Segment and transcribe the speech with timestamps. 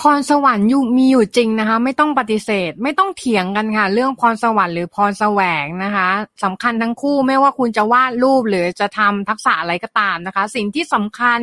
[0.00, 0.66] พรสวรรค์
[0.96, 6.08] มีอยู่จริงนะคะ ไม่ต้องปฏิเสธ ไม่ต้องเถียงกันค่ะ เรื่องพรสวรรค์หรือพรแสวงนะคะ
[6.44, 11.40] สำคัญทั้งคู่ไม่ว่าคุณจะวาดรูปหรือจะทำทักษะอะไรก็ตามนะคะ สิ่งที่สำคัญ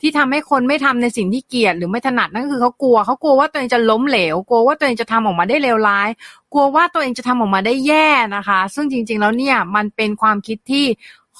[0.00, 6.08] ที่ทำให้คนไม่ทำในสิ่งที่เกลียดหรือไม่ถนัดนั่นคือเขากลัวเขากลัวว่าตัวเองจะล้มเหลวกลัวว่าตัวเองจะทำออกมาได้เลวร้าย
[6.52, 10.86] กลัวว่าตัวเองจะทำออกมาได้แย่นะคะ ซึ่งจริง ๆ แล้วเนี่ยมันเป็นความคิดที่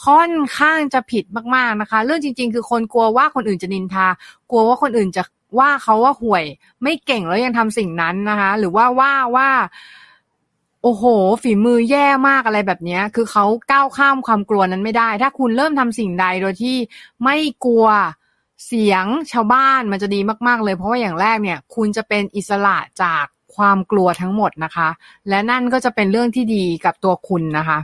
[0.06, 1.24] ค่อนข้างจะผิด
[1.54, 4.06] มากๆนะคะ เรื่องจริง ๆ คือคนกลัวว่าคนอื่นจะนินทา
[4.50, 5.22] กลัวว่าคนอื่นจะ
[5.58, 6.44] ว่าเขาว่าห่วย
[6.82, 9.48] ไม่เก่งแล้วยังทำสิ่งนั้นนะคะ หรือว่าว่าว่า
[10.82, 11.04] โอ้โห
[11.42, 16.76] ฝีมือแย่มากอะไรแบบนี้คือเขาก้าวข้ามความกลัวนั้นไม่ได้ ถ้าคุณเริ่มทำสิ่งใดโดยที่
[17.24, 17.86] ไม่กลัว
[18.66, 23.24] เสียงชาวบ้านมันจะดีมากๆเลย เพราะว่าอย่างแรกเนี่ย คุณจะเป็นอิสระจาก
[23.56, 24.88] ความกลัวทั้งหมดนะคะ
[25.28, 27.78] และนั่นก็จะเป็นเรื่องที่ดีกับตัวคุณนะคะ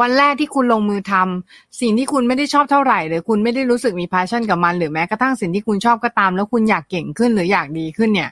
[0.00, 8.30] วันแรกที่คุณลงมือทำสิ่งที่คุณไม่ได้ชอบเท่าไหร่ หรือคุณไม่ได้รู้สึกมีพาชั่นกับมัน หรือแม้กระทั่งสิ่งที่คุณชอบก็ตาม แล้วคุณอยากเก่งขึ้นหรืออยากดีขึ้นเนี่ย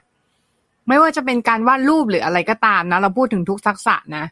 [0.87, 4.25] ไม่ว่าจะเป็นการวาดรูปหรืออะไรก็ตามนะ เราพูดถึงทุกทักษะนะ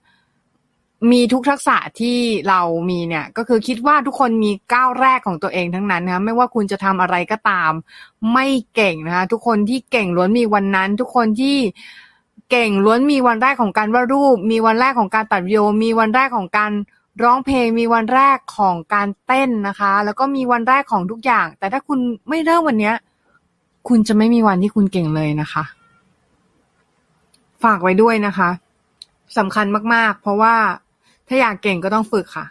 [1.11, 2.17] มีทุกทักษะที่
[2.49, 7.71] เรามีเนี่ย ก็คือคิดว่าทุกคนมีก้าวแรกของตัวเองทั้งนั้นนะไม่ว่าคุณจะทำอะไรก็ตาม
[8.33, 11.57] ไม่เก่งนะคะทุกคนที่เก่งล้วนมีวันนั้น ทุกคนที่
[12.51, 16.71] เก่งล้วนมีวันแรกของการวาดรูป มีวันแรกของการตัดวิดีโอมีวันแรกของการ
[17.21, 22.91] ร้องเพลงมีวันแรกของการเต้นนะคะ แล้วก็มีวันแรกของทุกอย่าง แต่ถ้าคุณไม่เริ่มวันนี้
[23.87, 25.63] คุณจะไม่มีวันที่คุณเก่งเลยนะคะ
[27.63, 28.49] ฝากไว้ด้วยนะคะ
[29.37, 30.55] สำคัญมากๆ เพราะว่า
[31.27, 32.45] ถ้าอยากเก่งก็ต้องฝึกค่ะ